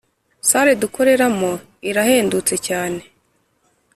Sale 0.49 0.73
dukoreramo 0.81 1.51
irahendutse 1.89 2.55
cyane 2.67 3.01